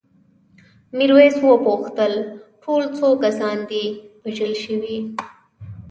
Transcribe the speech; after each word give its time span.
میرويس 0.95 1.35
وپوښتل 1.47 2.13
ټول 2.63 2.81
څو 2.97 3.07
کسان 3.23 3.57
دي 3.69 3.83
وژل 4.23 4.53
شوي؟ 4.63 4.97